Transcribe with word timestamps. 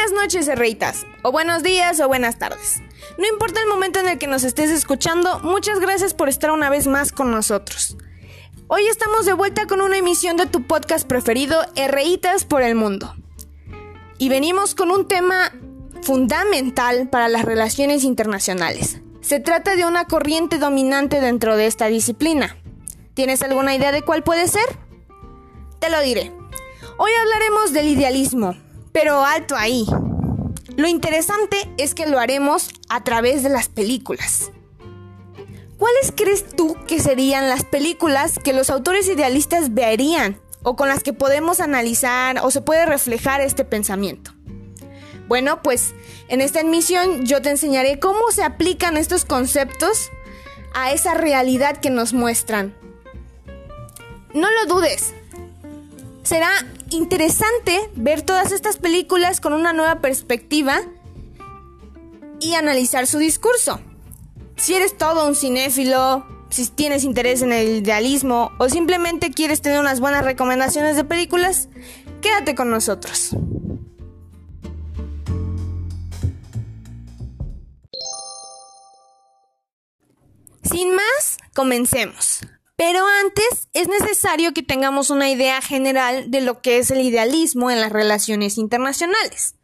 Buenas 0.00 0.22
noches, 0.22 0.48
herreitas, 0.48 1.06
o 1.22 1.30
buenos 1.30 1.62
días 1.62 2.00
o 2.00 2.08
buenas 2.08 2.38
tardes. 2.38 2.80
No 3.18 3.26
importa 3.26 3.60
el 3.60 3.68
momento 3.68 4.00
en 4.00 4.08
el 4.08 4.16
que 4.16 4.26
nos 4.26 4.44
estés 4.44 4.70
escuchando, 4.70 5.40
muchas 5.40 5.78
gracias 5.78 6.14
por 6.14 6.30
estar 6.30 6.52
una 6.52 6.70
vez 6.70 6.86
más 6.86 7.12
con 7.12 7.30
nosotros. 7.30 7.98
Hoy 8.66 8.86
estamos 8.86 9.26
de 9.26 9.34
vuelta 9.34 9.66
con 9.66 9.82
una 9.82 9.98
emisión 9.98 10.38
de 10.38 10.46
tu 10.46 10.66
podcast 10.66 11.06
preferido, 11.06 11.60
Herreitas 11.76 12.46
por 12.46 12.62
el 12.62 12.76
Mundo. 12.76 13.14
Y 14.16 14.30
venimos 14.30 14.74
con 14.74 14.90
un 14.90 15.06
tema 15.06 15.52
fundamental 16.00 17.10
para 17.10 17.28
las 17.28 17.44
relaciones 17.44 18.02
internacionales. 18.02 19.02
Se 19.20 19.38
trata 19.38 19.76
de 19.76 19.84
una 19.84 20.06
corriente 20.06 20.56
dominante 20.56 21.20
dentro 21.20 21.58
de 21.58 21.66
esta 21.66 21.88
disciplina. 21.88 22.56
¿Tienes 23.12 23.42
alguna 23.42 23.74
idea 23.74 23.92
de 23.92 24.00
cuál 24.00 24.22
puede 24.22 24.48
ser? 24.48 24.64
Te 25.78 25.90
lo 25.90 26.00
diré. 26.00 26.32
Hoy 26.96 27.10
hablaremos 27.20 27.74
del 27.74 27.88
idealismo, 27.88 28.56
pero 28.92 29.24
alto 29.24 29.56
ahí. 29.56 29.86
Lo 30.76 30.88
interesante 30.88 31.56
es 31.78 31.94
que 31.94 32.06
lo 32.06 32.18
haremos 32.18 32.70
a 32.88 33.04
través 33.04 33.42
de 33.42 33.48
las 33.48 33.68
películas. 33.68 34.50
¿Cuáles 35.78 36.12
crees 36.14 36.44
tú 36.56 36.76
que 36.86 37.00
serían 37.00 37.48
las 37.48 37.64
películas 37.64 38.38
que 38.38 38.52
los 38.52 38.68
autores 38.68 39.08
idealistas 39.08 39.72
verían 39.72 40.38
o 40.62 40.76
con 40.76 40.88
las 40.88 41.02
que 41.02 41.12
podemos 41.12 41.60
analizar 41.60 42.38
o 42.42 42.50
se 42.50 42.60
puede 42.60 42.84
reflejar 42.84 43.40
este 43.40 43.64
pensamiento? 43.64 44.32
Bueno, 45.26 45.62
pues 45.62 45.94
en 46.28 46.40
esta 46.40 46.60
emisión 46.60 47.24
yo 47.24 47.40
te 47.40 47.50
enseñaré 47.50 47.98
cómo 47.98 48.30
se 48.30 48.42
aplican 48.42 48.96
estos 48.96 49.24
conceptos 49.24 50.10
a 50.74 50.92
esa 50.92 51.14
realidad 51.14 51.78
que 51.78 51.90
nos 51.90 52.12
muestran. 52.12 52.74
No 54.34 54.48
lo 54.50 54.74
dudes. 54.74 55.14
Será 56.22 56.50
interesante 56.90 57.90
ver 57.94 58.22
todas 58.22 58.52
estas 58.52 58.76
películas 58.76 59.40
con 59.40 59.52
una 59.52 59.72
nueva 59.72 60.00
perspectiva 60.00 60.80
y 62.40 62.54
analizar 62.54 63.06
su 63.06 63.18
discurso. 63.18 63.80
Si 64.56 64.74
eres 64.74 64.96
todo 64.96 65.26
un 65.26 65.34
cinéfilo, 65.34 66.26
si 66.50 66.66
tienes 66.68 67.04
interés 67.04 67.42
en 67.42 67.52
el 67.52 67.68
idealismo 67.78 68.52
o 68.58 68.68
simplemente 68.68 69.30
quieres 69.30 69.62
tener 69.62 69.80
unas 69.80 70.00
buenas 70.00 70.24
recomendaciones 70.24 70.96
de 70.96 71.04
películas, 71.04 71.68
quédate 72.20 72.54
con 72.54 72.70
nosotros. 72.70 73.36
Sin 80.62 80.94
más, 80.94 81.38
comencemos. 81.54 82.40
Pero 82.80 83.04
antes 83.22 83.68
es 83.74 83.88
necesario 83.88 84.54
que 84.54 84.62
tengamos 84.62 85.10
una 85.10 85.28
idea 85.28 85.60
general 85.60 86.30
de 86.30 86.40
lo 86.40 86.62
que 86.62 86.78
es 86.78 86.90
el 86.90 87.02
idealismo 87.02 87.70
en 87.70 87.78
las 87.78 87.92
relaciones 87.92 88.56
internacionales. 88.56 89.54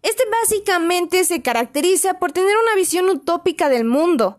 Este 0.00 0.22
básicamente 0.40 1.22
se 1.24 1.42
caracteriza 1.42 2.18
por 2.18 2.32
tener 2.32 2.56
una 2.56 2.74
visión 2.74 3.10
utópica 3.10 3.68
del 3.68 3.84
mundo, 3.84 4.38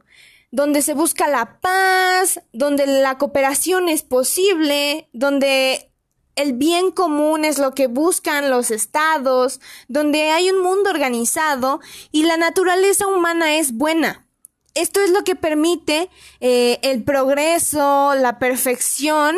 donde 0.50 0.82
se 0.82 0.96
busca 0.96 1.28
la 1.28 1.60
paz, 1.62 2.42
donde 2.54 2.88
la 2.88 3.20
cooperación 3.20 3.88
es 3.88 4.02
posible, 4.02 5.10
donde 5.14 5.92
el 6.36 6.54
bien 6.54 6.90
común 6.90 7.46
es 7.46 7.60
lo 7.60 7.76
que 7.76 7.86
buscan 7.86 8.50
los 8.50 8.72
estados, 8.72 9.62
donde 9.90 10.32
hay 10.32 10.50
un 10.50 10.64
mundo 10.64 10.90
organizado 10.90 11.82
y 12.12 12.24
la 12.24 12.38
naturaleza 12.38 13.06
humana 13.06 13.58
es 13.58 13.74
buena. 13.74 14.27
Esto 14.78 15.02
es 15.02 15.10
lo 15.10 15.24
que 15.24 15.36
permite 15.36 16.10
eh, 16.40 16.78
el 16.84 17.04
progreso, 17.04 18.14
la 18.14 18.38
perfección 18.38 19.36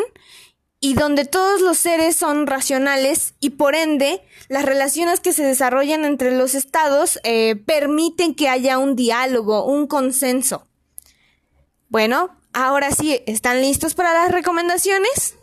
y 0.80 0.92
donde 0.92 1.24
todos 1.24 1.62
los 1.62 1.78
seres 1.78 2.14
son 2.14 2.46
racionales 2.46 3.34
y 3.40 3.50
por 3.50 3.74
ende 3.74 4.22
las 4.48 4.66
relaciones 4.66 5.20
que 5.20 5.32
se 5.32 5.42
desarrollan 5.42 6.04
entre 6.04 6.36
los 6.36 6.54
estados 6.54 7.18
eh, 7.24 7.56
permiten 7.56 8.34
que 8.34 8.50
haya 8.50 8.78
un 8.78 8.96
diálogo, 8.96 9.64
un 9.64 9.86
consenso. 9.86 10.66
Bueno, 11.88 12.36
ahora 12.52 12.90
sí, 12.90 13.22
¿están 13.26 13.62
listos 13.62 13.94
para 13.94 14.12
las 14.12 14.32
recomendaciones? 14.32 15.36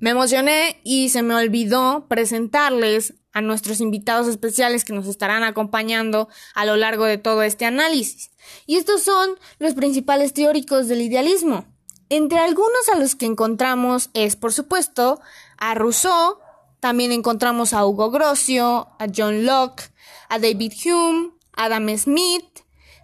Me 0.00 0.10
emocioné 0.10 0.80
y 0.82 1.10
se 1.10 1.22
me 1.22 1.34
olvidó 1.34 2.06
presentarles 2.08 3.14
a 3.32 3.42
nuestros 3.42 3.80
invitados 3.80 4.28
especiales 4.28 4.84
que 4.84 4.94
nos 4.94 5.06
estarán 5.06 5.42
acompañando 5.42 6.28
a 6.54 6.64
lo 6.64 6.76
largo 6.76 7.04
de 7.04 7.18
todo 7.18 7.42
este 7.42 7.66
análisis. 7.66 8.30
Y 8.66 8.76
estos 8.76 9.02
son 9.02 9.38
los 9.58 9.74
principales 9.74 10.32
teóricos 10.32 10.88
del 10.88 11.02
idealismo. 11.02 11.66
Entre 12.08 12.38
algunos 12.38 12.88
a 12.92 12.98
los 12.98 13.14
que 13.14 13.26
encontramos 13.26 14.10
es, 14.14 14.36
por 14.36 14.52
supuesto, 14.52 15.20
a 15.58 15.74
Rousseau, 15.74 16.38
también 16.80 17.12
encontramos 17.12 17.74
a 17.74 17.84
Hugo 17.84 18.10
Grocio, 18.10 18.88
a 18.98 19.06
John 19.14 19.44
Locke, 19.44 19.92
a 20.28 20.38
David 20.38 20.72
Hume, 20.84 21.32
Adam 21.52 21.94
Smith, 21.98 22.60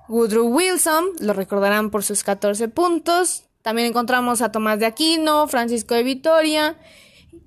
Woodrow 0.09 0.47
Wilson, 0.47 1.05
lo 1.21 1.35
recordarán 1.35 1.91
por 1.91 2.05
sus 2.05 2.25
14 2.25 2.69
puntos, 2.69 3.46
también 3.67 3.89
encontramos 3.89 4.43
a 4.43 4.53
Tomás 4.53 4.79
de 4.79 4.87
Aquino, 4.87 5.49
Francisco 5.49 5.97
de 5.97 6.05
Vitoria, 6.05 6.79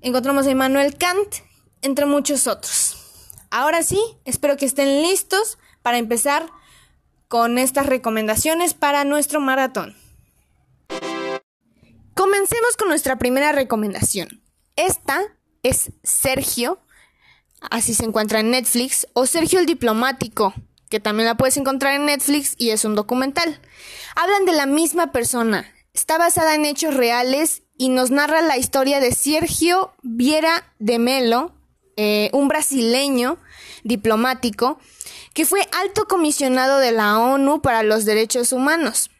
encontramos 0.02 0.46
a 0.46 0.50
Immanuel 0.50 0.98
Kant, 0.98 1.36
entre 1.80 2.04
muchos 2.04 2.46
otros. 2.46 3.32
Ahora 3.50 3.82
sí, 3.82 3.98
espero 4.26 4.58
que 4.58 4.66
estén 4.66 5.00
listos 5.00 5.56
para 5.80 5.96
empezar 5.96 6.44
con 7.26 7.56
estas 7.56 7.86
recomendaciones 7.86 8.74
para 8.74 9.04
nuestro 9.04 9.40
maratón. 9.40 9.96
Comencemos 12.12 12.76
con 12.78 12.88
nuestra 12.88 13.16
primera 13.16 13.52
recomendación. 13.52 14.42
Esta 14.76 15.22
es 15.62 15.90
Sergio, 16.02 16.82
así 17.70 17.94
se 17.94 18.04
encuentra 18.04 18.40
en 18.40 18.50
Netflix, 18.50 19.06
o 19.14 19.24
Sergio 19.24 19.58
el 19.58 19.64
Diplomático, 19.64 20.52
que 20.90 21.00
también 21.00 21.28
la 21.28 21.38
puedes 21.38 21.56
encontrar 21.56 21.94
en 21.94 22.04
Netflix 22.04 22.56
y 22.58 22.72
es 22.72 22.84
un 22.84 22.94
documental. 22.94 23.58
Hablan 24.16 24.44
de 24.44 24.52
la 24.52 24.66
misma 24.66 25.12
persona, 25.12 25.72
Está 25.92 26.18
basada 26.18 26.54
en 26.54 26.64
hechos 26.64 26.94
reales 26.94 27.62
y 27.76 27.88
nos 27.88 28.10
narra 28.10 28.42
la 28.42 28.56
historia 28.56 29.00
de 29.00 29.12
Sergio 29.12 29.92
Viera 30.02 30.72
de 30.78 30.98
Melo, 30.98 31.54
eh, 31.96 32.30
un 32.32 32.48
brasileño 32.48 33.38
diplomático 33.84 34.78
que 35.34 35.44
fue 35.44 35.60
alto 35.80 36.06
comisionado 36.06 36.78
de 36.78 36.92
la 36.92 37.18
ONU 37.18 37.62
para 37.62 37.82
los 37.82 38.04
Derechos 38.04 38.52
Humanos. 38.52 39.10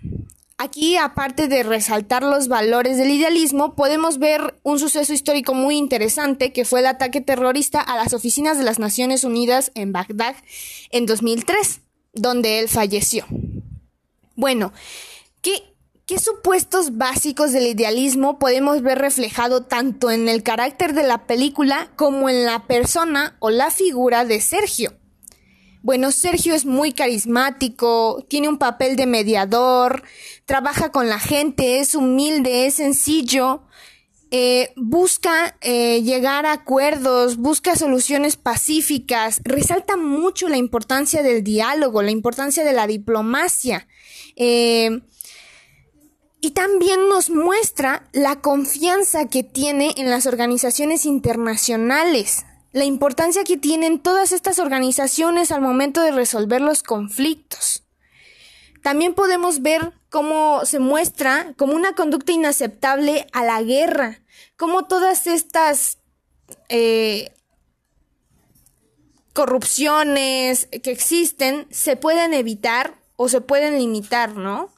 Aquí, 0.59 0.97
aparte 0.97 1.49
de 1.49 1.63
resaltar 1.63 2.23
los 2.23 2.47
valores 2.49 2.99
del 2.99 3.11
idealismo, 3.11 3.75
podemos 3.75 4.19
ver 4.19 4.59
un 4.63 4.79
suceso 4.79 5.15
histórico 5.15 5.55
muy 5.55 5.79
interesante 5.79 6.53
que 6.53 6.67
fue 6.67 6.81
el 6.81 6.87
ataque 6.87 7.23
terrorista 7.23 7.81
a 7.81 7.97
las 7.97 8.13
oficinas 8.13 8.59
de 8.59 8.65
las 8.65 8.79
Naciones 8.79 9.25
Unidas 9.25 9.73
en 9.75 9.93
Bagdad 9.93 10.37
en 10.91 11.07
2003, 11.07 11.81
donde 12.13 12.59
él 12.59 12.69
falleció. 12.69 13.25
Bueno, 14.37 14.75
¿qué, 15.41 15.63
¿Qué 16.11 16.19
supuestos 16.19 16.97
básicos 16.97 17.53
del 17.53 17.69
idealismo 17.69 18.41
podemos 18.41 18.83
ver 18.83 18.99
reflejado 18.99 19.63
tanto 19.63 20.11
en 20.11 20.29
el 20.29 20.43
carácter 20.43 20.93
de 20.93 21.05
la 21.05 21.25
película 21.29 21.93
como 21.95 22.29
en 22.29 22.45
la 22.45 22.67
persona 22.67 23.37
o 23.39 23.51
la 23.51 23.71
figura 23.71 24.25
de 24.25 24.41
Sergio? 24.41 24.93
Bueno, 25.83 26.11
Sergio 26.11 26.53
es 26.53 26.67
muy 26.67 26.91
carismático, 26.91 28.27
tiene 28.29 28.49
un 28.49 28.59
papel 28.59 28.97
de 28.97 29.07
mediador, 29.07 30.03
trabaja 30.47 30.91
con 30.91 31.09
la 31.09 31.21
gente, 31.21 31.79
es 31.79 31.95
humilde, 31.95 32.67
es 32.67 32.75
sencillo, 32.75 33.63
eh, 34.33 34.73
busca 34.75 35.57
eh, 35.61 36.03
llegar 36.03 36.45
a 36.45 36.55
acuerdos, 36.55 37.37
busca 37.37 37.77
soluciones 37.77 38.35
pacíficas, 38.35 39.41
resalta 39.45 39.97
mucho 39.97 40.49
la 40.49 40.57
importancia 40.57 41.23
del 41.23 41.45
diálogo, 41.45 42.03
la 42.03 42.11
importancia 42.11 42.65
de 42.65 42.73
la 42.73 42.89
diplomacia. 42.89 43.87
Eh, 44.35 45.03
y 46.41 46.53
también 46.53 47.09
nos 47.09 47.31
muestra 47.31 48.09
la 48.13 48.41
confianza 48.41 49.29
que 49.29 49.43
tiene 49.43 49.95
en 49.97 50.09
las 50.11 50.27
organizaciones 50.27 51.05
internacionales, 51.05 52.45
la 52.73 52.85
importancia 52.85 53.45
que 53.45 53.57
tienen 53.57 53.99
todas 53.99 54.33
estas 54.33 54.59
organizaciones 54.59 55.53
al 55.53 55.61
momento 55.61 56.01
de 56.01 56.13
resolver 56.13 56.61
los 56.61 56.83
conflictos. 56.83 57.85
También 58.83 59.15
podemos 59.15 59.61
ver 59.61 59.93
cómo 60.09 60.65
se 60.65 60.79
muestra 60.79 61.53
como 61.59 61.75
una 61.75 61.95
conducta 61.95 62.33
inaceptable 62.33 63.27
a 63.33 63.45
la 63.45 63.63
guerra, 63.63 64.23
cómo 64.57 64.87
todas 64.87 65.27
estas 65.27 65.99
eh, 66.71 67.33
corrupciones 69.35 70.69
que 70.83 70.91
existen 70.91 71.67
se 71.71 71.97
pueden 71.97 72.33
evitar 72.33 72.95
o 73.17 73.29
se 73.29 73.43
pueden 73.43 73.79
limitar, 73.79 74.35
¿no? 74.35 74.71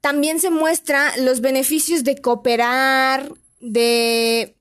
También 0.00 0.40
se 0.40 0.50
muestra 0.50 1.16
los 1.18 1.40
beneficios 1.40 2.04
de 2.04 2.20
cooperar, 2.20 3.32
de, 3.60 4.56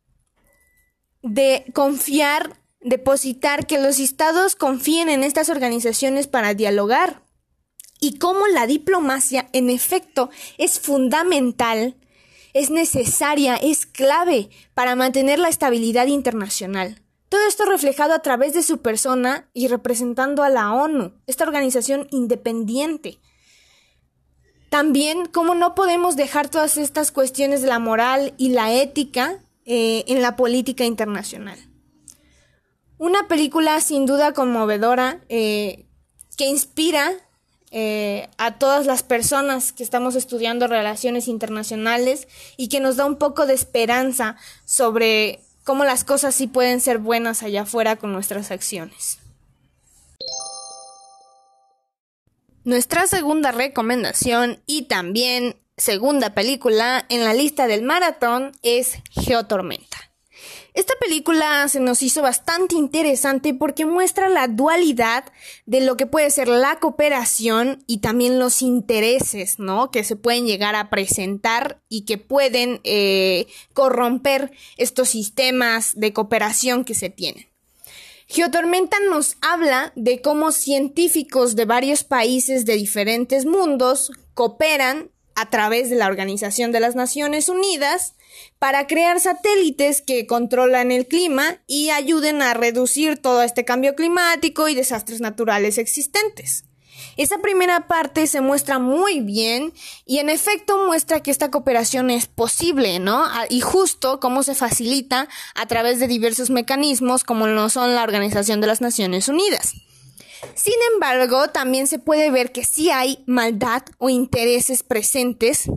de 1.21 1.65
confiar, 1.73 2.57
depositar, 2.81 3.67
que 3.67 3.79
los 3.79 3.99
estados 3.99 4.55
confíen 4.55 5.09
en 5.09 5.23
estas 5.23 5.49
organizaciones 5.49 6.27
para 6.27 6.53
dialogar. 6.53 7.23
Y 8.01 8.17
cómo 8.17 8.47
la 8.47 8.65
diplomacia, 8.65 9.49
en 9.51 9.69
efecto, 9.69 10.29
es 10.57 10.79
fundamental 10.79 11.95
es 12.53 12.69
necesaria, 12.69 13.55
es 13.55 13.85
clave 13.85 14.49
para 14.73 14.95
mantener 14.95 15.39
la 15.39 15.49
estabilidad 15.49 16.07
internacional. 16.07 17.01
Todo 17.29 17.47
esto 17.47 17.65
reflejado 17.65 18.13
a 18.13 18.21
través 18.21 18.53
de 18.53 18.63
su 18.63 18.79
persona 18.79 19.49
y 19.53 19.67
representando 19.67 20.41
a 20.43 20.49
la 20.49 20.73
ONU, 20.73 21.13
esta 21.27 21.43
organización 21.43 22.07
independiente. 22.11 23.19
También, 24.69 25.25
cómo 25.25 25.55
no 25.55 25.73
podemos 25.73 26.15
dejar 26.15 26.49
todas 26.49 26.77
estas 26.77 27.11
cuestiones 27.11 27.61
de 27.61 27.67
la 27.67 27.79
moral 27.79 28.33
y 28.37 28.49
la 28.49 28.71
ética 28.73 29.39
eh, 29.65 30.03
en 30.07 30.21
la 30.21 30.35
política 30.35 30.85
internacional. 30.85 31.57
Una 32.97 33.27
película 33.27 33.79
sin 33.81 34.05
duda 34.05 34.33
conmovedora 34.33 35.21
eh, 35.29 35.85
que 36.37 36.45
inspira 36.45 37.11
eh, 37.71 38.27
a 38.37 38.57
todas 38.57 38.87
las 38.87 39.03
personas 39.03 39.73
que 39.73 39.83
estamos 39.83 40.15
estudiando 40.15 40.67
relaciones 40.67 41.27
internacionales 41.27 42.27
y 42.57 42.67
que 42.67 42.79
nos 42.79 42.95
da 42.95 43.05
un 43.05 43.17
poco 43.17 43.45
de 43.45 43.53
esperanza 43.53 44.37
sobre 44.65 45.41
cómo 45.63 45.83
las 45.83 46.03
cosas 46.03 46.33
sí 46.33 46.47
pueden 46.47 46.81
ser 46.81 46.97
buenas 46.97 47.43
allá 47.43 47.61
afuera 47.61 47.95
con 47.95 48.11
nuestras 48.11 48.49
acciones. 48.49 49.18
Nuestra 52.69 53.07
segunda 53.07 53.51
recomendación 53.51 54.61
y 54.67 54.83
también 54.83 55.55
segunda 55.75 56.35
película 56.35 57.03
en 57.09 57.23
la 57.23 57.33
lista 57.33 57.65
del 57.65 57.81
maratón 57.81 58.51
es 58.61 58.99
Geotormenta. 59.09 59.97
Esta 60.75 60.93
película 60.99 61.67
se 61.67 61.79
nos 61.79 62.03
hizo 62.03 62.21
bastante 62.21 62.75
interesante 62.75 63.55
porque 63.55 63.87
muestra 63.87 64.29
la 64.29 64.47
dualidad 64.47 65.23
de 65.65 65.81
lo 65.81 65.97
que 65.97 66.05
puede 66.05 66.29
ser 66.29 66.47
la 66.47 66.77
cooperación 66.77 67.83
y 67.87 68.01
también 68.01 68.37
los 68.37 68.61
intereses, 68.61 69.57
¿no? 69.57 69.89
Que 69.89 70.03
se 70.03 70.15
pueden 70.15 70.45
llegar 70.45 70.75
a 70.75 70.91
presentar 70.91 71.81
y 71.89 72.05
que 72.05 72.19
pueden 72.19 72.81
eh, 72.83 73.47
corromper 73.73 74.51
estos 74.77 75.09
sistemas 75.09 75.99
de 75.99 76.13
cooperación 76.13 76.85
que 76.85 76.93
se 76.93 77.09
tienen. 77.09 77.49
Geotormenta 78.31 78.95
nos 79.09 79.37
habla 79.41 79.91
de 79.95 80.21
cómo 80.21 80.51
científicos 80.51 81.55
de 81.55 81.65
varios 81.65 82.03
países 82.03 82.63
de 82.63 82.75
diferentes 82.75 83.47
mundos 83.47 84.11
cooperan 84.35 85.09
a 85.33 85.49
través 85.49 85.89
de 85.89 85.95
la 85.95 86.05
Organización 86.05 86.71
de 86.71 86.79
las 86.79 86.93
Naciones 86.93 87.49
Unidas 87.49 88.13
para 88.59 88.85
crear 88.85 89.19
satélites 89.19 90.03
que 90.03 90.27
controlan 90.27 90.91
el 90.91 91.07
clima 91.07 91.63
y 91.65 91.89
ayuden 91.89 92.43
a 92.43 92.53
reducir 92.53 93.17
todo 93.17 93.41
este 93.41 93.65
cambio 93.65 93.95
climático 93.95 94.69
y 94.69 94.75
desastres 94.75 95.21
naturales 95.21 95.79
existentes. 95.79 96.68
Esa 97.17 97.37
primera 97.39 97.87
parte 97.87 98.27
se 98.27 98.41
muestra 98.41 98.79
muy 98.79 99.19
bien 99.21 99.73
y 100.05 100.19
en 100.19 100.29
efecto 100.29 100.85
muestra 100.85 101.21
que 101.21 101.31
esta 101.31 101.51
cooperación 101.51 102.09
es 102.09 102.27
posible, 102.27 102.99
¿no? 102.99 103.25
Y 103.49 103.61
justo 103.61 104.19
cómo 104.19 104.43
se 104.43 104.55
facilita 104.55 105.27
a 105.55 105.65
través 105.67 105.99
de 105.99 106.07
diversos 106.07 106.49
mecanismos 106.49 107.23
como 107.23 107.47
lo 107.47 107.69
son 107.69 107.95
la 107.95 108.03
Organización 108.03 108.61
de 108.61 108.67
las 108.67 108.81
Naciones 108.81 109.27
Unidas. 109.27 109.73
Sin 110.55 110.75
embargo, 110.93 111.49
también 111.49 111.87
se 111.87 111.99
puede 111.99 112.31
ver 112.31 112.51
que 112.51 112.63
sí 112.63 112.89
hay 112.89 113.23
maldad 113.25 113.83
o 113.97 114.09
intereses 114.09 114.83
presentes 114.83 115.69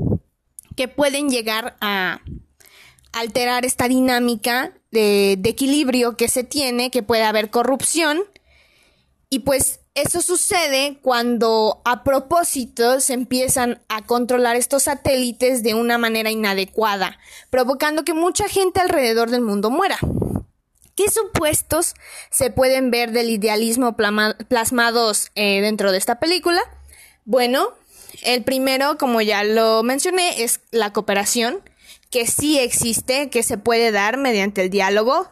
que 0.76 0.88
pueden 0.88 1.28
llegar 1.28 1.76
a 1.80 2.20
alterar 3.12 3.64
esta 3.64 3.88
dinámica 3.88 4.72
de, 4.90 5.32
equilibrio 5.44 6.16
que 6.16 6.28
se 6.28 6.44
tiene, 6.44 6.90
que 6.90 7.02
puede 7.02 7.24
haber 7.24 7.50
corrupción. 7.50 8.22
Y 9.28 9.40
pues 9.40 9.80
eso 9.94 10.22
sucede 10.22 10.98
cuando 11.02 11.82
a 11.84 12.02
propósito 12.02 13.00
se 13.00 13.12
empiezan 13.12 13.82
a 13.88 14.06
controlar 14.06 14.56
estos 14.56 14.84
satélites 14.84 15.62
de 15.62 15.74
una 15.74 15.98
manera 15.98 16.30
inadecuada, 16.30 17.18
provocando 17.50 18.04
que 18.04 18.14
mucha 18.14 18.48
gente 18.48 18.80
alrededor 18.80 19.30
del 19.30 19.42
mundo 19.42 19.70
muera. 19.70 19.98
¿Qué 20.94 21.10
supuestos 21.10 21.94
se 22.30 22.50
pueden 22.50 22.90
ver 22.90 23.12
del 23.12 23.30
idealismo 23.30 23.96
plasmados 23.96 25.30
eh, 25.34 25.60
dentro 25.60 25.92
de 25.92 25.98
esta 25.98 26.18
película? 26.20 26.60
Bueno, 27.24 27.68
el 28.22 28.44
primero, 28.44 28.98
como 28.98 29.20
ya 29.20 29.44
lo 29.44 29.82
mencioné, 29.82 30.42
es 30.42 30.60
la 30.70 30.92
cooperación 30.92 31.60
que 32.10 32.26
sí 32.26 32.58
existe, 32.58 33.30
que 33.30 33.42
se 33.42 33.56
puede 33.56 33.90
dar 33.90 34.18
mediante 34.18 34.62
el 34.62 34.70
diálogo. 34.70 35.30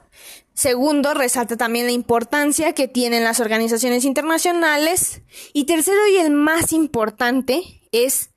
Segundo, 0.54 1.14
resalta 1.14 1.56
también 1.56 1.86
la 1.86 1.92
importancia 1.92 2.74
que 2.74 2.88
tienen 2.88 3.24
las 3.24 3.40
organizaciones 3.40 4.04
internacionales. 4.04 5.22
Y 5.52 5.64
tercero 5.64 6.00
y 6.08 6.16
el 6.18 6.30
más 6.30 6.72
importante 6.72 7.62
es 7.92 8.30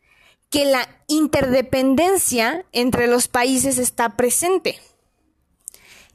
que 0.49 0.65
la 0.65 0.87
interdependencia 1.07 2.65
entre 2.71 3.07
los 3.07 3.27
países 3.27 3.77
está 3.77 4.15
presente. 4.15 4.79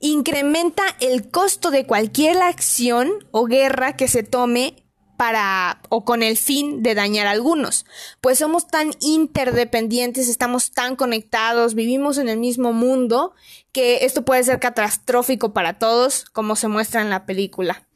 Incrementa 0.01 0.85
el 1.01 1.31
costo 1.31 1.71
de 1.71 1.87
cualquier 1.87 2.41
acción 2.41 3.11
o 3.33 3.47
guerra 3.47 3.97
que 3.97 4.07
se 4.07 4.23
tome 4.23 4.88
para 5.19 5.81
o 5.89 6.05
con 6.05 6.23
el 6.23 6.37
fin 6.37 6.83
de 6.85 6.95
dañar 6.95 7.27
a 7.27 7.33
algunos, 7.33 7.85
pues 8.21 8.39
somos 8.39 8.69
tan 8.69 8.93
interdependientes, 9.01 10.29
estamos 10.29 10.71
tan 10.71 10.95
conectados, 10.95 11.75
vivimos 11.75 12.19
en 12.19 12.29
el 12.29 12.39
mismo 12.39 12.73
mundo 12.73 13.35
que 13.73 14.07
esto 14.07 14.25
puede 14.25 14.45
ser 14.45 14.61
catastrófico 14.61 15.53
para 15.53 15.81
todos, 15.81 16.25
como 16.25 16.55
se 16.55 16.69
muestra 16.69 17.03
en 17.03 17.11
la 17.11 17.27
película. 17.27 17.87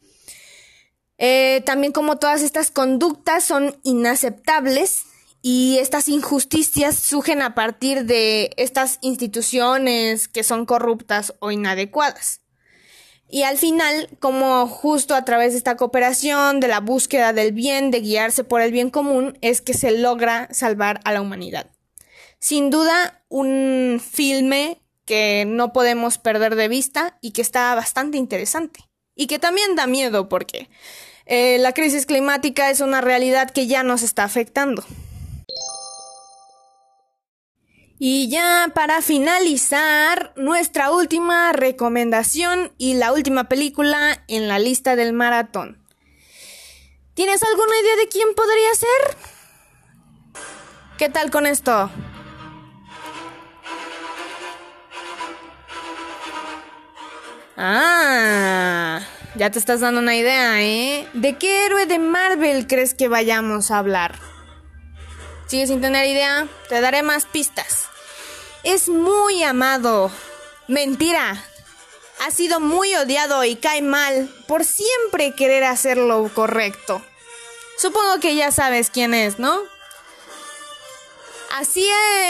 Eh, 1.17 1.63
también 1.65 1.93
como 1.93 2.19
todas 2.19 2.43
estas 2.43 2.73
conductas 2.73 3.45
son 3.45 3.79
inaceptables 3.85 5.05
y 5.43 5.79
estas 5.79 6.09
injusticias 6.09 6.99
surgen 6.99 7.41
a 7.41 7.55
partir 7.55 8.05
de 8.05 8.51
estas 8.57 8.99
instituciones 9.01 10.27
que 10.27 10.43
son 10.43 10.67
corruptas 10.67 11.35
o 11.39 11.53
inadecuadas. 11.53 12.42
Y 13.35 13.45
al 13.45 13.57
final, 13.57 14.11
como 14.21 14.67
justo 14.67 15.15
a 15.15 15.25
través 15.25 15.53
de 15.53 15.59
esta 15.59 15.79
cooperación, 15.79 16.61
de 16.61 16.69
la 16.69 16.81
búsqueda 16.81 17.33
del 17.33 17.53
bien, 17.53 17.91
de 17.91 18.03
guiarse 18.03 18.45
por 18.45 18.61
el 18.61 18.73
bien 18.73 18.91
común, 18.91 19.39
es 19.41 19.63
que 19.63 19.73
se 19.73 19.91
logra 19.91 20.49
salvar 20.53 21.01
a 21.05 21.13
la 21.13 21.23
humanidad. 21.23 21.71
Sin 22.41 22.69
duda, 22.69 23.25
un 23.31 24.03
filme 24.07 24.83
que 25.07 25.45
no 25.47 25.73
podemos 25.73 26.19
perder 26.19 26.57
de 26.57 26.69
vista 26.69 27.17
y 27.23 27.31
que 27.31 27.41
está 27.41 27.75
bastante 27.75 28.19
interesante. 28.19 28.81
Y 29.17 29.29
que 29.29 29.39
también 29.39 29.77
da 29.77 29.87
miedo 29.87 30.29
porque 30.29 30.69
eh, 31.25 31.57
la 31.59 31.73
crisis 31.73 32.05
climática 32.05 32.69
es 32.69 32.81
una 32.83 33.01
realidad 33.01 33.49
que 33.49 33.67
ya 33.67 33.83
nos 33.83 34.03
está 34.03 34.25
afectando. 34.25 34.85
Y 38.05 38.27
ya 38.27 38.73
para 38.75 39.01
finalizar, 39.01 40.33
nuestra 40.35 40.91
última 40.91 41.53
recomendación 41.53 42.73
y 42.77 42.95
la 42.95 43.13
última 43.13 43.45
película 43.45 44.25
en 44.27 44.49
la 44.49 44.59
lista 44.59 44.97
del 44.97 45.13
maratón. 45.13 45.79
¿Tienes 47.15 47.45
alguna 47.45 47.79
idea 47.81 47.95
de 47.95 48.09
quién 48.09 48.35
podría 48.35 48.75
ser? 48.75 49.17
¿Qué 50.99 51.11
tal 51.11 51.31
con 51.31 51.47
esto? 51.47 51.93
Ah, 57.57 59.01
ya 59.37 59.51
te 59.53 59.61
estás 59.61 59.79
dando 59.79 60.01
una 60.01 60.17
idea, 60.17 60.61
¿eh? 60.61 61.07
¿De 61.13 61.39
qué 61.39 61.67
héroe 61.67 61.87
de 61.87 62.01
Marvel 62.01 62.67
crees 62.67 62.95
que 62.95 63.07
vayamos 63.07 63.71
a 63.71 63.79
hablar? 63.79 64.19
¿Sigues 65.47 65.69
sin 65.69 65.81
tener 65.81 66.05
idea? 66.05 66.49
Te 66.69 66.81
daré 66.81 67.05
más 67.05 67.27
pistas. 67.27 67.92
Es 68.65 68.89
muy 68.89 69.43
amado. 69.43 70.11
Mentira. 70.69 71.45
Ha 72.25 72.31
sido 72.31 72.61
muy 72.61 72.95
odiado 72.95 73.43
y 73.45 73.57
cae 73.57 73.83
mal 73.83 74.33
por 74.47 74.65
siempre 74.65 75.35
querer 75.35 75.65
hacer 75.65 75.97
lo 75.97 76.33
correcto. 76.33 77.03
Supongo 77.77 78.21
que 78.21 78.37
ya 78.37 78.53
sabes 78.53 78.91
quién 78.91 79.15
es, 79.15 79.41
¿no? 79.41 79.59
Así 81.57 81.85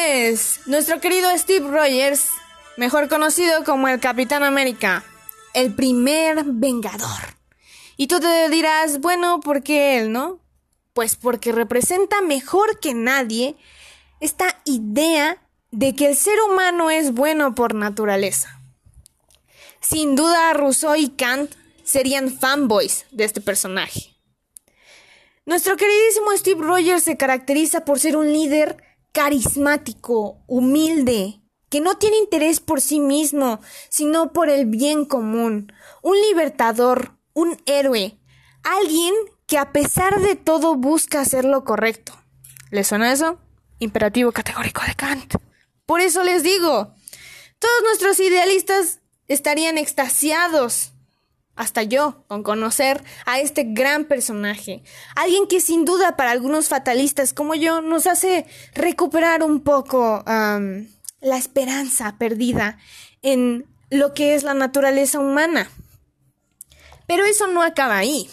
es. 0.07 0.61
Nuestro 0.65 1.01
querido 1.01 1.29
Steve 1.37 1.69
Rogers, 1.69 2.25
mejor 2.79 3.11
conocido 3.11 3.63
como 3.65 3.89
el 3.89 4.01
Capitán 4.01 4.43
América, 4.43 5.05
el 5.53 5.75
primer 5.75 6.45
Vengador. 6.45 7.37
Y 7.99 8.07
tú 8.07 8.19
te 8.21 8.49
dirás, 8.49 9.01
bueno, 9.01 9.41
¿por 9.41 9.63
qué 9.63 9.99
él, 9.99 10.11
no? 10.11 10.41
Pues 10.95 11.17
porque 11.17 11.53
representa 11.53 12.23
mejor 12.23 12.81
que 12.81 12.95
nadie 12.95 13.57
esta 14.21 14.59
idea 14.65 15.39
de 15.73 15.97
que 15.97 16.07
el 16.07 16.17
ser 16.17 16.39
humano 16.49 16.91
es 16.91 17.13
bueno 17.13 17.55
por 17.55 17.75
naturaleza. 17.75 18.61
Sin 19.81 20.15
duda, 20.15 20.53
Rousseau 20.53 20.95
y 20.95 21.09
Kant 21.09 21.51
serían 21.83 22.31
fanboys 22.31 23.07
de 23.11 23.25
este 23.25 23.41
personaje. 23.41 24.15
Nuestro 25.45 25.77
queridísimo 25.77 26.31
Steve 26.37 26.63
Rogers 26.63 27.03
se 27.03 27.17
caracteriza 27.17 27.85
por 27.85 27.99
ser 27.99 28.17
un 28.17 28.33
líder 28.33 28.77
carismático, 29.11 30.45
humilde, 30.47 31.41
que 31.69 31.81
no 31.81 31.97
tiene 31.97 32.19
interés 32.19 32.61
por 32.61 32.81
sí 32.81 33.01
mismo, 33.01 33.61
sino 33.89 34.33
por 34.33 34.51
el 34.51 34.67
bien 34.67 35.05
común, 35.05 35.73
un 36.03 36.21
libertador, 36.29 37.17
un 37.33 37.57
héroe, 37.67 38.21
alguien 38.63 39.15
que 39.47 39.59
a 39.59 39.73
pesar 39.73 40.21
de 40.21 40.37
todo 40.37 40.77
busca 40.77 41.21
hacer 41.21 41.45
lo 41.45 41.65
correcto. 41.65 42.13
¿Le 42.71 42.85
suena 42.85 43.11
eso? 43.11 43.39
Imperativo 43.79 44.33
categórico 44.33 44.83
de 44.87 44.95
Kant. 44.95 45.35
Por 45.87 46.01
eso 46.01 46.23
les 46.23 46.43
digo, 46.43 46.95
todos 47.59 47.83
nuestros 47.85 48.21
idealistas 48.21 49.01
estarían 49.29 49.79
extasiados, 49.79 50.93
hasta 51.55 51.83
yo, 51.83 52.25
con 52.29 52.43
conocer 52.43 53.05
a 53.27 53.41
este 53.41 53.65
gran 53.65 54.07
personaje. 54.07 54.83
Alguien 55.15 55.47
que 55.47 55.61
sin 55.61 55.85
duda 55.85 56.17
para 56.17 56.31
algunos 56.31 56.69
fatalistas 56.69 57.35
como 57.35 57.55
yo 57.55 57.81
nos 57.83 58.07
hace 58.07 58.47
recuperar 58.75 59.43
un 59.43 59.61
poco 59.61 60.25
la 60.27 61.37
esperanza 61.37 62.17
perdida 62.19 62.79
en 63.21 63.67
lo 63.91 64.15
que 64.15 64.35
es 64.35 64.43
la 64.43 64.55
naturaleza 64.55 65.21
humana. 65.21 65.71
Pero 67.07 67.25
eso 67.25 67.47
no 67.47 67.63
acaba 67.63 67.99
ahí. 67.99 68.29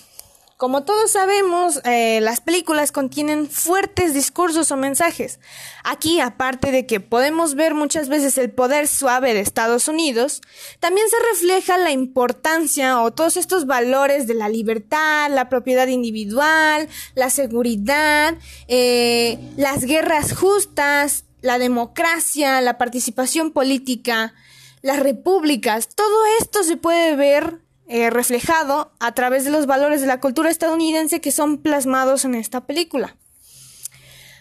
Como 0.59 0.83
todos 0.83 1.11
sabemos, 1.11 1.79
eh, 1.85 2.19
las 2.19 2.41
películas 2.41 2.91
contienen 2.91 3.49
fuertes 3.49 4.13
discursos 4.13 4.73
o 4.73 4.75
mensajes. 4.75 5.39
Aquí, 5.85 6.19
aparte 6.19 6.73
de 6.73 6.85
que 6.85 6.99
podemos 6.99 7.55
ver 7.55 7.73
muchas 7.73 8.09
veces 8.09 8.37
el 8.37 8.51
poder 8.51 8.89
suave 8.89 9.33
de 9.33 9.39
Estados 9.39 9.87
Unidos, 9.87 10.41
también 10.81 11.07
se 11.07 11.15
refleja 11.31 11.77
la 11.77 11.91
importancia 11.91 13.01
o 13.01 13.11
todos 13.11 13.37
estos 13.37 13.67
valores 13.67 14.27
de 14.27 14.33
la 14.33 14.49
libertad, 14.49 15.29
la 15.31 15.47
propiedad 15.47 15.87
individual, 15.87 16.89
la 17.15 17.29
seguridad, 17.29 18.35
eh, 18.67 19.39
las 19.55 19.85
guerras 19.85 20.35
justas, 20.35 21.23
la 21.39 21.57
democracia, 21.57 22.59
la 22.59 22.77
participación 22.77 23.51
política, 23.51 24.33
las 24.81 24.99
repúblicas. 24.99 25.87
Todo 25.95 26.25
esto 26.41 26.63
se 26.63 26.75
puede 26.75 27.15
ver 27.15 27.61
eh, 27.89 28.11
reflejado 28.11 28.91
a 28.99 29.15
través 29.15 29.45
de 29.45 29.49
los 29.49 29.65
valores 29.65 29.99
de 29.99 30.05
la 30.05 30.19
cultura 30.19 30.51
estadounidense 30.51 31.21
que 31.21 31.31
son 31.31 31.57
plasmados 31.57 32.23
en 32.23 32.35
esta 32.35 32.67
película. 32.67 33.17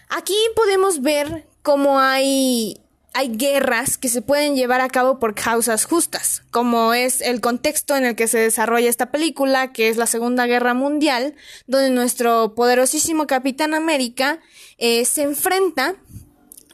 Aquí 0.07 0.35
podemos 0.55 1.01
ver 1.01 1.47
cómo 1.63 1.99
hay, 1.99 2.79
hay 3.15 3.35
guerras 3.35 3.97
que 3.97 4.07
se 4.07 4.21
pueden 4.21 4.55
llevar 4.55 4.81
a 4.81 4.87
cabo 4.87 5.17
por 5.17 5.33
causas 5.33 5.85
justas, 5.85 6.43
como 6.51 6.93
es 6.93 7.21
el 7.21 7.41
contexto 7.41 7.95
en 7.95 8.05
el 8.05 8.15
que 8.15 8.27
se 8.27 8.37
desarrolla 8.37 8.87
esta 8.87 9.09
película, 9.09 9.73
que 9.73 9.89
es 9.89 9.97
la 9.97 10.05
Segunda 10.05 10.45
Guerra 10.45 10.75
Mundial, 10.75 11.33
donde 11.65 11.89
nuestro 11.89 12.53
poderosísimo 12.53 13.25
Capitán 13.25 13.73
América 13.73 14.39
eh, 14.77 15.05
se 15.05 15.23
enfrenta 15.23 15.95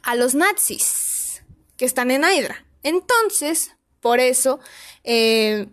a 0.03 0.15
los 0.15 0.35
nazis 0.35 1.41
que 1.77 1.85
están 1.85 2.11
en 2.11 2.25
Hydra. 2.25 2.65
Entonces, 2.83 3.71
por 4.01 4.19
eso, 4.19 4.59
eh, 5.05 5.67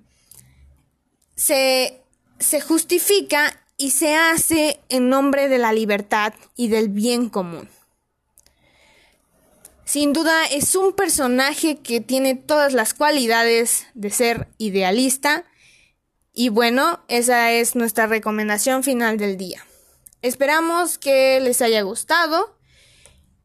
se, 1.35 2.03
se 2.39 2.61
justifica 2.61 3.59
y 3.77 3.91
se 3.91 4.15
hace 4.15 4.81
en 4.89 5.09
nombre 5.09 5.49
de 5.49 5.59
la 5.59 5.73
libertad 5.73 6.35
y 6.57 6.69
del 6.69 6.89
bien 6.89 7.29
común. 7.29 7.69
Sin 9.85 10.13
duda 10.13 10.47
es 10.47 10.75
un 10.75 10.93
personaje 10.93 11.79
que 11.79 12.01
tiene 12.01 12.35
todas 12.35 12.73
las 12.73 12.95
cualidades 12.95 13.87
de 13.95 14.11
ser 14.11 14.49
idealista 14.57 15.45
y 16.33 16.49
bueno, 16.49 17.01
esa 17.09 17.53
es 17.53 17.75
nuestra 17.77 18.07
recomendación 18.07 18.85
final 18.85 19.19
del 19.19 19.37
día. 19.37 19.67
Esperamos 20.23 20.97
que 20.97 21.41
les 21.41 21.61
haya 21.61 21.83
gustado 21.83 22.57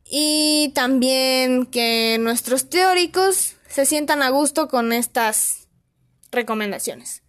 y 0.05 0.71
también 0.73 1.65
que 1.65 2.17
nuestros 2.19 2.69
teóricos 2.69 3.55
se 3.67 3.85
sientan 3.85 4.21
a 4.21 4.29
gusto 4.29 4.69
con 4.69 4.93
estas 4.93 5.67
recomendaciones. 6.31 7.23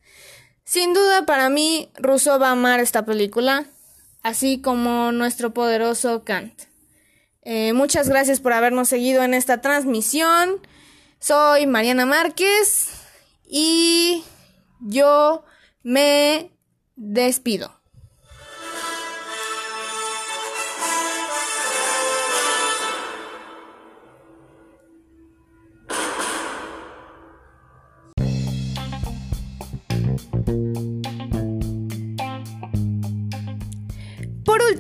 Sin 0.69 0.93
duda 0.93 1.25
para 1.25 1.49
mí, 1.49 1.91
Rousseau 1.95 2.39
va 2.39 2.49
a 2.49 2.53
amar 2.53 2.79
esta 2.79 3.07
película, 3.07 3.65
así 4.23 4.61
como 4.61 5.13
nuestro 5.13 5.55
poderoso 5.55 6.25
Kant. 6.25 6.53
Eh, 7.41 7.73
muchas 7.73 8.11
gracias 8.11 8.41
por 8.41 8.53
habernos 8.53 8.87
seguido 8.91 9.23
en 9.23 9.33
esta 9.33 9.63
transmisión. 9.63 10.61
Soy 11.21 11.67
Mariana 11.67 12.05
Márquez 12.05 12.91
y 13.47 14.23
yo 14.81 15.43
me 15.83 16.51
despido. 16.97 17.78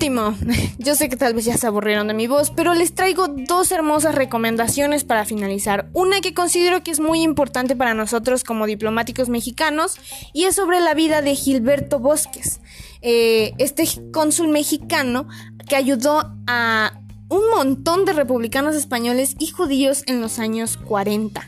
Último, 0.09 0.35
yo 0.79 0.95
sé 0.95 1.09
que 1.09 1.17
tal 1.17 1.35
vez 1.35 1.45
ya 1.45 1.57
se 1.57 1.67
aburrieron 1.67 2.09
de 2.09 2.15
mi 2.15 2.27
voz, 2.27 2.51
pero 2.51 2.75
les 2.75 2.95
traigo 2.95 3.29
dos 3.29 3.71
hermosas 3.73 4.15
recomendaciones 4.15 5.05
para 5.05 5.25
finalizar. 5.25 5.89
Una 5.93 6.21
que 6.21 6.35
considero 6.35 6.83
que 6.83 6.91
es 6.91 7.01
muy 7.01 7.23
importante 7.23 7.77
para 7.77 7.95
nosotros 7.95 8.45
como 8.45 8.67
diplomáticos 8.67 9.29
mexicanos 9.29 9.97
y 10.33 10.45
es 10.45 10.57
sobre 10.57 10.81
la 10.81 10.95
vida 10.95 11.23
de 11.23 11.35
Gilberto 11.35 11.99
Bosques, 11.99 12.61
eh, 13.03 13.53
este 13.59 13.85
cónsul 14.13 14.49
mexicano 14.49 15.29
que 15.69 15.77
ayudó 15.77 16.35
a 16.47 17.01
un 17.29 17.51
montón 17.55 18.07
de 18.07 18.15
republicanos 18.15 18.75
españoles 18.75 19.37
y 19.39 19.49
judíos 19.49 20.03
en 20.07 20.21
los 20.21 20.39
años 20.39 20.79
40. 20.79 21.47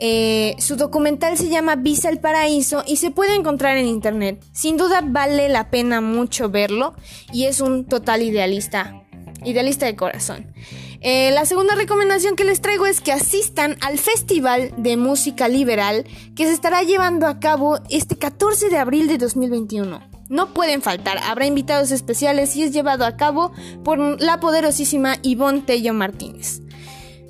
Eh, 0.00 0.54
su 0.58 0.76
documental 0.76 1.36
se 1.36 1.48
llama 1.48 1.74
Visa 1.74 2.08
el 2.08 2.20
Paraíso 2.20 2.84
y 2.86 2.96
se 2.96 3.10
puede 3.10 3.34
encontrar 3.34 3.76
en 3.76 3.86
internet. 3.86 4.44
Sin 4.52 4.76
duda 4.76 5.02
vale 5.04 5.48
la 5.48 5.70
pena 5.70 6.00
mucho 6.00 6.48
verlo 6.50 6.94
y 7.32 7.44
es 7.44 7.60
un 7.60 7.84
total 7.84 8.22
idealista, 8.22 9.02
idealista 9.44 9.86
de 9.86 9.96
corazón. 9.96 10.52
Eh, 11.00 11.30
la 11.32 11.46
segunda 11.46 11.74
recomendación 11.74 12.34
que 12.34 12.44
les 12.44 12.60
traigo 12.60 12.86
es 12.86 13.00
que 13.00 13.12
asistan 13.12 13.76
al 13.80 13.98
Festival 13.98 14.72
de 14.76 14.96
Música 14.96 15.48
Liberal 15.48 16.04
que 16.34 16.46
se 16.46 16.52
estará 16.52 16.82
llevando 16.82 17.26
a 17.26 17.38
cabo 17.38 17.78
este 17.88 18.16
14 18.16 18.68
de 18.68 18.78
abril 18.78 19.08
de 19.08 19.18
2021. 19.18 20.00
No 20.28 20.52
pueden 20.52 20.82
faltar, 20.82 21.18
habrá 21.24 21.46
invitados 21.46 21.90
especiales 21.90 22.54
y 22.54 22.62
es 22.62 22.72
llevado 22.72 23.06
a 23.06 23.16
cabo 23.16 23.52
por 23.82 23.98
la 24.20 24.40
poderosísima 24.40 25.16
Ivonne 25.22 25.62
Tello 25.62 25.94
Martínez. 25.94 26.60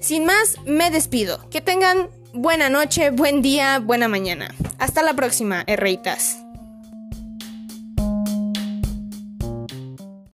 Sin 0.00 0.24
más, 0.24 0.56
me 0.64 0.90
despido. 0.90 1.48
Que 1.50 1.60
tengan 1.60 2.08
buena 2.32 2.68
noche, 2.68 3.10
buen 3.10 3.42
día, 3.42 3.78
buena 3.78 4.08
mañana. 4.08 4.54
Hasta 4.78 5.02
la 5.02 5.14
próxima, 5.14 5.64
herreitas. 5.66 6.38